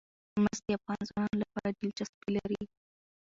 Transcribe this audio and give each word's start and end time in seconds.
مس 0.43 0.57
د 0.65 0.67
افغان 0.77 1.01
ځوانانو 1.09 1.41
لپاره 1.43 1.69
دلچسپي 1.79 2.29
لري. 2.37 2.63